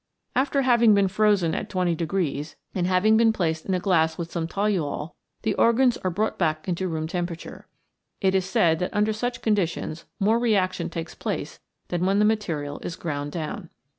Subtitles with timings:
[0.35, 4.31] After having been frozen at 20 degrees, and having been placed in a glass with
[4.31, 7.67] some toluol, the organs are brought back into room temperature.
[8.19, 11.59] It is said that under such conditions more reaction takes place
[11.89, 13.69] than when the material is ground down.